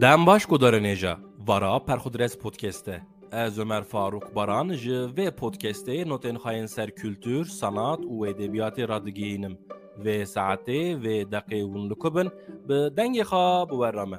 Dem 0.00 0.26
baş 0.26 0.46
godareneja 0.46 1.16
vara 1.38 1.84
perxudres 1.84 2.38
podcast'te. 2.38 3.02
Ez 3.32 3.58
Ömer 3.58 3.84
Faruk 3.84 4.36
Baran 4.36 4.72
ji 4.72 5.06
ve 5.16 5.30
podcast'te 5.30 6.08
noten 6.08 6.34
xayên 6.34 6.66
ser 6.66 6.90
kültür, 6.90 7.44
sanat 7.44 8.00
û 8.00 8.28
edebiyatê 8.28 8.88
radigihînim. 8.88 9.58
Vê 10.04 10.22
saetê 10.22 11.02
vê 11.02 11.30
deqê 11.32 11.62
hûn 11.62 11.90
li 11.90 11.94
ku 11.94 12.16
bin 12.16 12.28
bi 12.68 12.74
dengê 12.96 13.22
xwe 13.22 13.70
biwere 13.70 14.04
me. 14.04 14.18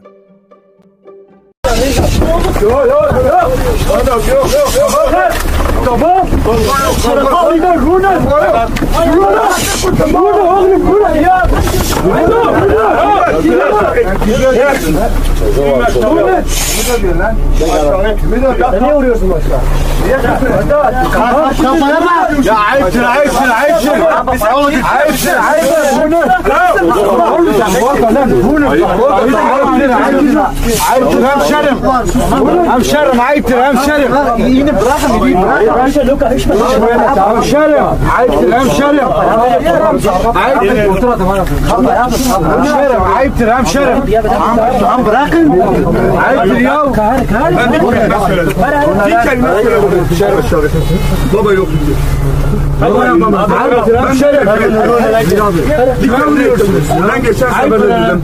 Tamam. 5.85 6.27
Karakalıyla 7.03 7.75
Runa. 7.75 8.13
Runa. 8.15 8.69
Runa 10.13 10.59
oğlum 10.59 10.93
Runa 10.93 11.15
ya. 11.15 11.47
Runa. 12.05 12.64
Ne 18.81 18.93
vuruyorsun 18.93 19.31
başka? 19.31 19.61
Kafana 21.63 22.01
bak. 22.01 22.45
Ya 22.45 22.55
ayıptır, 22.57 23.03
ayıptır, 23.03 23.49
ayıptır. 23.49 23.91
Ayıptır, 24.99 25.35
ayıptır. 25.51 26.74
Hemşerim. 31.25 31.77
Hemşerim, 32.71 33.19
ayıptır, 33.19 33.57
hemşerim. 33.57 34.11
Yine 34.37 34.81
bırakın. 34.81 35.25
Yine 35.27 35.43
bırakın. 35.43 35.79
Hemşerim, 37.35 37.83
ayıptır, 38.17 38.51
hemşerim. 38.51 39.07
Ayıptır. 40.45 40.77
Hemşerim, 42.57 43.01
ayıptır, 43.17 43.47
hemşerim. 43.47 43.97
Tamam 44.79 45.05
bırakın. 45.05 45.61
Ayıptır 46.27 46.59
ya. 46.59 46.85
Bir 49.05 49.29
kelime 49.29 50.41
söyledim. 50.49 50.81
Baba 51.33 51.53
yok. 51.53 51.67
Ayıptır, 53.61 53.95
hemşerim. 53.95 54.47
Dikkat 56.01 56.27
ediyorsunuz. 56.77 57.09
Ben 57.13 57.23
geçen 57.23 57.49
sefer 57.49 57.71
de 57.71 57.79
dedim. 57.81 58.21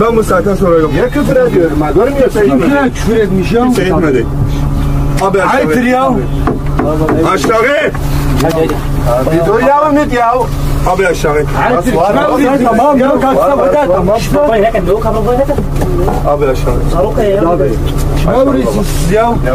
Ben 0.00 0.16
bu 0.16 0.22
saatten 0.24 0.54
sonra 0.54 0.78
yok. 0.78 0.94
Ya 0.94 1.08
küfür 1.08 1.36
ediyorum 1.36 1.80
ha. 1.80 1.90
Görmüyorsun. 1.90 2.40
Kimkine 2.40 2.90
küfür 2.94 3.16
etmiş 3.16 3.52
ya? 3.52 3.62
Kimse 3.62 3.82
etmedi. 3.82 4.26
Abi 5.22 5.42
aşağı. 5.42 5.84
ya. 5.84 6.10
Aşağı. 7.34 7.62
Bir 9.32 9.46
dur 9.46 9.60
ya 9.68 9.90
Ümit 9.90 10.12
ya. 10.12 10.34
Abi 10.86 11.06
aşağı. 11.06 11.34
Tamam 12.64 12.98
ya 12.98 13.20
kalksa 13.20 13.58
bakar 13.58 13.86
tamam. 13.86 14.18
Abi 16.26 16.44
aşağı. 16.46 16.74
Ne 18.26 18.46
vuruyorsun 18.46 18.82
siz 18.82 19.10
ya? 19.12 19.22
Yok. 19.22 19.36
Ya 19.46 19.54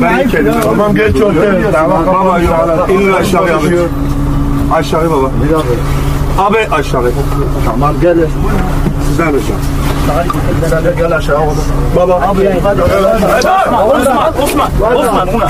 mi 0.00 0.06
Ben 0.08 0.14
ayıp 0.14 0.30
kendim. 0.30 0.52
ya? 0.52 0.60
Tamam 0.60 0.94
geç 0.94 1.20
oldu. 1.22 1.34
Tamam 1.72 2.06
baba 2.06 2.38
yok. 2.38 2.88
İnin 2.90 3.12
aşağı 3.12 3.42
abi. 4.72 4.78
Aşağı 4.78 5.10
baba. 5.10 5.30
Abi 6.38 6.58
aşağı. 6.72 7.12
Tamam 7.66 7.94
gel. 8.00 8.16
Sizden 9.08 9.26
aşağı. 9.26 10.84
De 10.84 10.94
gel 10.98 11.16
aşağı 11.16 11.38
oğlum. 11.38 11.56
Baba. 11.96 12.14
Abi. 12.14 12.42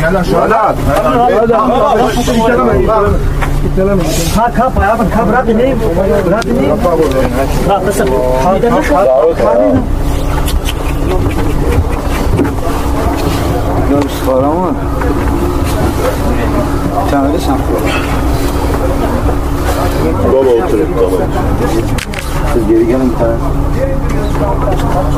Gel 0.00 0.16
aşağı. 0.16 0.48
Hadi. 1.38 1.54
Ha 4.36 4.52
kap 4.54 4.78
ayağım 4.78 4.98
kap 4.98 5.28
bırakın 5.28 5.58
ne? 5.58 5.74
Bırakın 6.26 6.56
ne? 6.62 6.86
Bırakın. 6.86 8.06
Bir 8.56 8.62
de 8.62 8.70
nasıl? 8.70 8.92
Ya 13.92 14.00
sigara 14.20 14.46
mı? 14.46 14.74
Bir 17.04 17.10
tane 17.10 17.34
de 17.34 17.38
sen 17.38 17.56
Baba 20.02 20.38
oturun 20.38 20.92
tamam. 20.98 21.30
Siz 22.52 22.68
geri 22.68 22.86
gelin 22.86 23.10
bir 23.10 23.16
tane. 23.18 23.36
tamam. 23.38 25.12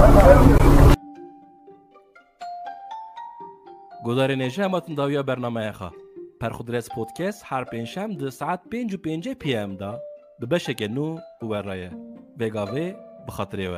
گزارنه 4.04 4.48
جمعتون 4.48 4.94
داویا 4.94 5.22
برنامه 5.22 5.72
خواه 5.72 5.94
پرخودرس 6.40 6.88
پودکست 6.94 7.42
هر 7.50 7.64
پنجشم 7.64 8.10
ده 8.20 8.30
ساعت 8.30 8.60
پنج 8.72 8.94
و 8.94 8.98
پنجه 8.98 9.34
پی 9.34 9.54
ام 9.54 9.76
دا 9.76 9.92
به 10.40 10.46
بشک 10.46 10.82
نو 10.96 11.06
بورنایه 11.40 11.90
بگاوه 12.38 12.94
بخاطره 13.28 13.68
و 13.72 13.74